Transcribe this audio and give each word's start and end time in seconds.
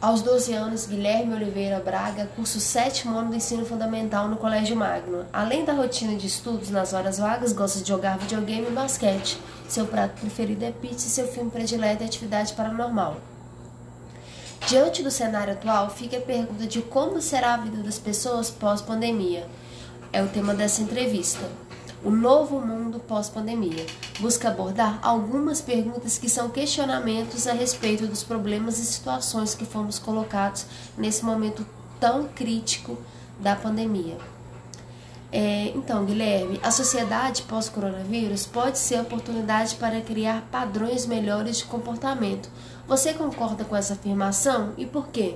Aos 0.00 0.22
12 0.22 0.52
anos, 0.52 0.86
Guilherme 0.86 1.34
Oliveira 1.34 1.80
Braga 1.80 2.30
cursa 2.36 2.58
o 2.58 2.60
sétimo 2.60 3.18
ano 3.18 3.30
do 3.30 3.34
ensino 3.34 3.66
fundamental 3.66 4.28
no 4.28 4.36
Colégio 4.36 4.76
Magno. 4.76 5.26
Além 5.32 5.64
da 5.64 5.72
rotina 5.72 6.16
de 6.16 6.28
estudos 6.28 6.70
nas 6.70 6.92
horas 6.92 7.18
vagas, 7.18 7.52
gosta 7.52 7.80
de 7.80 7.88
jogar 7.88 8.16
videogame 8.16 8.68
e 8.68 8.70
basquete. 8.70 9.40
Seu 9.68 9.86
prato 9.86 10.20
preferido 10.20 10.64
é 10.64 10.70
pizza 10.70 11.08
e 11.08 11.10
seu 11.10 11.26
filme 11.26 11.50
predileto 11.50 12.04
é 12.04 12.06
atividade 12.06 12.52
paranormal. 12.52 13.16
Diante 14.68 15.02
do 15.02 15.10
cenário 15.10 15.54
atual, 15.54 15.90
fica 15.90 16.18
a 16.18 16.20
pergunta 16.20 16.64
de 16.64 16.80
como 16.80 17.20
será 17.20 17.54
a 17.54 17.56
vida 17.56 17.82
das 17.82 17.98
pessoas 17.98 18.50
pós-pandemia. 18.50 19.48
É 20.12 20.22
o 20.22 20.28
tema 20.28 20.54
dessa 20.54 20.80
entrevista. 20.80 21.44
O 22.04 22.10
novo 22.10 22.60
mundo 22.60 23.00
pós-pandemia 23.00 23.84
busca 24.20 24.48
abordar 24.48 25.00
algumas 25.02 25.60
perguntas 25.60 26.16
que 26.16 26.28
são 26.28 26.48
questionamentos 26.48 27.48
a 27.48 27.52
respeito 27.52 28.06
dos 28.06 28.22
problemas 28.22 28.78
e 28.78 28.86
situações 28.86 29.52
que 29.52 29.64
fomos 29.64 29.98
colocados 29.98 30.64
nesse 30.96 31.24
momento 31.24 31.66
tão 31.98 32.28
crítico 32.28 32.96
da 33.40 33.56
pandemia. 33.56 34.16
É, 35.32 35.72
então, 35.74 36.04
Guilherme, 36.04 36.60
a 36.62 36.70
sociedade 36.70 37.42
pós-coronavírus 37.42 38.46
pode 38.46 38.78
ser 38.78 39.00
oportunidade 39.00 39.74
para 39.74 40.00
criar 40.00 40.46
padrões 40.52 41.04
melhores 41.04 41.58
de 41.58 41.64
comportamento. 41.64 42.48
Você 42.86 43.12
concorda 43.12 43.64
com 43.64 43.74
essa 43.74 43.94
afirmação 43.94 44.72
e 44.78 44.86
por 44.86 45.08
quê? 45.08 45.34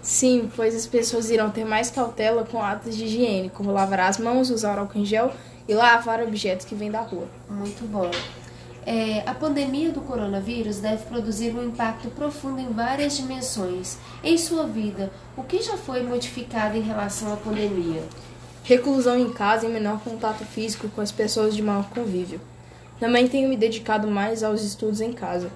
Sim, 0.00 0.48
pois 0.54 0.76
as 0.76 0.86
pessoas 0.86 1.28
irão 1.28 1.50
ter 1.50 1.64
mais 1.64 1.90
cautela 1.90 2.44
com 2.44 2.62
atos 2.62 2.96
de 2.96 3.04
higiene, 3.04 3.50
como 3.50 3.72
lavar 3.72 4.00
as 4.00 4.18
mãos, 4.18 4.48
usar 4.48 4.78
álcool 4.78 4.98
em 4.98 5.04
gel 5.04 5.32
e 5.68 5.74
lavar 5.74 6.22
objetos 6.22 6.66
que 6.66 6.74
vêm 6.74 6.90
da 6.90 7.00
rua. 7.00 7.26
Muito 7.48 7.86
bom. 7.90 8.10
É, 8.84 9.22
a 9.26 9.32
pandemia 9.32 9.92
do 9.92 10.00
coronavírus 10.00 10.78
deve 10.78 11.04
produzir 11.04 11.54
um 11.54 11.64
impacto 11.64 12.08
profundo 12.10 12.60
em 12.60 12.72
várias 12.72 13.16
dimensões. 13.16 13.96
Em 14.24 14.36
sua 14.36 14.66
vida, 14.66 15.10
o 15.36 15.42
que 15.44 15.62
já 15.62 15.76
foi 15.76 16.02
modificado 16.02 16.76
em 16.76 16.82
relação 16.82 17.32
à 17.32 17.36
pandemia? 17.36 18.02
Reclusão 18.64 19.16
em 19.16 19.30
casa 19.30 19.66
e 19.66 19.68
menor 19.68 20.00
contato 20.00 20.44
físico 20.44 20.88
com 20.88 21.00
as 21.00 21.12
pessoas 21.12 21.54
de 21.54 21.62
maior 21.62 21.88
convívio. 21.90 22.40
Também 22.98 23.28
tenho 23.28 23.48
me 23.48 23.56
dedicado 23.56 24.08
mais 24.08 24.42
aos 24.42 24.62
estudos 24.62 25.00
em 25.00 25.12
casa. 25.12 25.50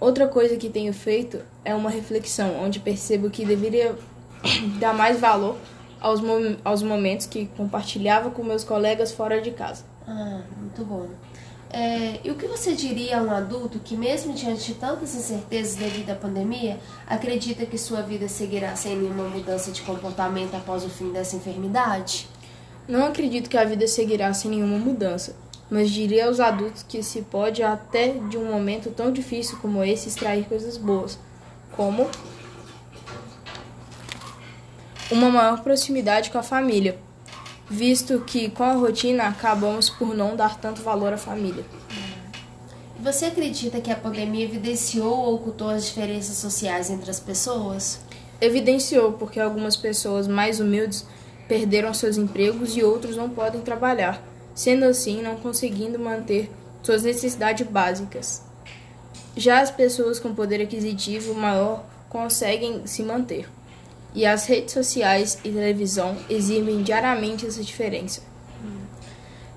Outra 0.00 0.26
coisa 0.26 0.56
que 0.56 0.68
tenho 0.68 0.92
feito 0.92 1.40
é 1.64 1.74
uma 1.74 1.88
reflexão, 1.88 2.62
onde 2.62 2.80
percebo 2.80 3.30
que 3.30 3.44
deveria 3.44 3.94
dar 4.80 4.94
mais 4.94 5.20
valor 5.20 5.56
aos, 6.02 6.20
mom 6.20 6.56
aos 6.64 6.82
momentos 6.82 7.26
que 7.26 7.46
compartilhava 7.56 8.30
com 8.30 8.42
meus 8.42 8.64
colegas 8.64 9.12
fora 9.12 9.40
de 9.40 9.52
casa. 9.52 9.84
Ah, 10.06 10.42
muito 10.60 10.84
bom. 10.84 11.08
É, 11.70 12.20
e 12.22 12.30
o 12.30 12.34
que 12.34 12.46
você 12.46 12.74
diria 12.74 13.18
a 13.18 13.22
um 13.22 13.30
adulto 13.30 13.78
que, 13.78 13.96
mesmo 13.96 14.34
diante 14.34 14.66
de 14.66 14.74
tantas 14.74 15.14
incertezas 15.14 15.76
devido 15.76 16.10
à 16.10 16.14
pandemia, 16.14 16.78
acredita 17.06 17.64
que 17.64 17.78
sua 17.78 18.02
vida 18.02 18.28
seguirá 18.28 18.76
sem 18.76 18.94
nenhuma 18.94 19.24
mudança 19.24 19.70
de 19.70 19.80
comportamento 19.80 20.54
após 20.54 20.84
o 20.84 20.90
fim 20.90 21.10
dessa 21.12 21.34
enfermidade? 21.36 22.28
Não 22.86 23.06
acredito 23.06 23.48
que 23.48 23.56
a 23.56 23.64
vida 23.64 23.86
seguirá 23.86 24.34
sem 24.34 24.50
nenhuma 24.50 24.76
mudança, 24.76 25.34
mas 25.70 25.90
diria 25.90 26.26
aos 26.26 26.40
adultos 26.40 26.82
que 26.82 27.02
se 27.02 27.22
pode, 27.22 27.62
até 27.62 28.08
de 28.08 28.36
um 28.36 28.52
momento 28.52 28.90
tão 28.90 29.10
difícil 29.10 29.56
como 29.62 29.82
esse, 29.82 30.08
extrair 30.08 30.44
coisas 30.44 30.76
boas, 30.76 31.18
como 31.74 32.06
uma 35.12 35.30
maior 35.30 35.62
proximidade 35.62 36.30
com 36.30 36.38
a 36.38 36.42
família, 36.42 36.98
visto 37.68 38.20
que 38.20 38.48
com 38.48 38.64
a 38.64 38.72
rotina 38.72 39.24
acabamos 39.24 39.90
por 39.90 40.14
não 40.14 40.34
dar 40.34 40.58
tanto 40.58 40.80
valor 40.80 41.12
à 41.12 41.18
família. 41.18 41.64
Você 42.98 43.26
acredita 43.26 43.80
que 43.80 43.90
a 43.90 43.96
pandemia 43.96 44.44
evidenciou 44.44 45.12
ou 45.12 45.34
ocultou 45.34 45.68
as 45.68 45.84
diferenças 45.84 46.36
sociais 46.36 46.88
entre 46.88 47.10
as 47.10 47.20
pessoas? 47.20 48.00
Evidenciou, 48.40 49.12
porque 49.12 49.38
algumas 49.38 49.76
pessoas 49.76 50.26
mais 50.26 50.60
humildes 50.60 51.04
perderam 51.46 51.92
seus 51.92 52.16
empregos 52.16 52.74
e 52.74 52.82
outros 52.82 53.14
não 53.14 53.28
podem 53.28 53.60
trabalhar, 53.60 54.22
sendo 54.54 54.84
assim 54.86 55.20
não 55.20 55.36
conseguindo 55.36 55.98
manter 55.98 56.50
suas 56.82 57.02
necessidades 57.02 57.66
básicas. 57.66 58.42
Já 59.36 59.60
as 59.60 59.70
pessoas 59.70 60.18
com 60.18 60.34
poder 60.34 60.62
aquisitivo 60.62 61.34
maior 61.34 61.84
conseguem 62.08 62.86
se 62.86 63.02
manter 63.02 63.46
e 64.14 64.26
as 64.26 64.46
redes 64.46 64.74
sociais 64.74 65.38
e 65.44 65.50
televisão 65.50 66.16
exibem 66.28 66.82
diariamente 66.82 67.46
essa 67.46 67.62
diferença. 67.62 68.22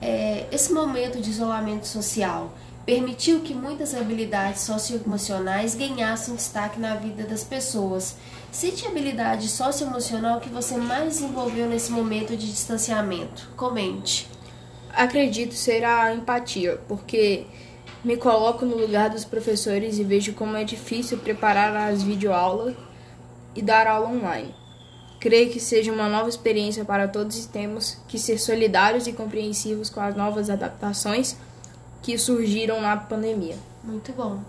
É, 0.00 0.46
esse 0.50 0.72
momento 0.72 1.20
de 1.20 1.30
isolamento 1.30 1.86
social 1.86 2.52
permitiu 2.84 3.40
que 3.40 3.54
muitas 3.54 3.94
habilidades 3.94 4.62
socioemocionais 4.62 5.76
ganhassem 5.76 6.34
destaque 6.34 6.80
na 6.80 6.96
vida 6.96 7.22
das 7.22 7.44
pessoas. 7.44 8.16
Cite 8.50 8.84
a 8.84 8.90
habilidade 8.90 9.48
socioemocional 9.48 10.40
que 10.40 10.48
você 10.48 10.76
mais 10.76 11.04
desenvolveu 11.04 11.68
nesse 11.68 11.92
momento 11.92 12.36
de 12.36 12.50
distanciamento. 12.50 13.48
Comente. 13.56 14.28
Acredito 14.92 15.54
ser 15.54 15.84
a 15.84 16.12
empatia, 16.12 16.78
porque 16.88 17.46
me 18.04 18.16
coloco 18.16 18.66
no 18.66 18.76
lugar 18.76 19.08
dos 19.08 19.24
professores 19.24 19.98
e 19.98 20.04
vejo 20.04 20.34
como 20.34 20.56
é 20.56 20.64
difícil 20.64 21.18
preparar 21.18 21.74
as 21.76 22.02
videoaulas 22.02 22.74
e 23.54 23.62
dar 23.62 23.86
aula 23.86 24.08
online. 24.08 24.54
Creio 25.20 25.50
que 25.50 25.60
seja 25.60 25.92
uma 25.92 26.08
nova 26.08 26.28
experiência 26.28 26.84
para 26.84 27.06
todos 27.06 27.44
e 27.44 27.48
temos 27.48 27.98
que 28.08 28.18
ser 28.18 28.38
solidários 28.38 29.06
e 29.06 29.12
compreensivos 29.12 29.88
com 29.88 30.00
as 30.00 30.16
novas 30.16 30.50
adaptações 30.50 31.36
que 32.02 32.18
surgiram 32.18 32.80
na 32.80 32.96
pandemia. 32.96 33.56
Muito 33.84 34.12
bom. 34.12 34.40